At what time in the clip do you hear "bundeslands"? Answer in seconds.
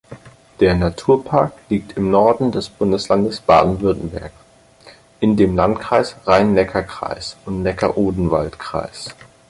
2.69-3.39